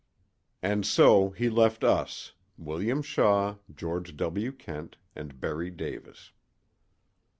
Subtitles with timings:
[0.63, 4.51] "And so he left us—William Shaw, George W.
[4.51, 6.31] Kent and Berry Davis.